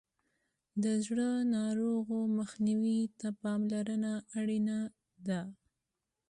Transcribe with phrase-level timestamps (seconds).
[0.83, 4.79] د زړه ناروغیو مخنیوي ته پاملرنه اړینه
[5.27, 5.41] ده.